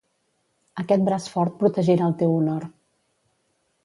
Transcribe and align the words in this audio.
Aquest 0.83 1.03
braç 1.09 1.27
fort 1.33 1.59
protegirà 1.59 2.07
el 2.13 2.15
teu 2.21 2.33
honor. 2.39 2.65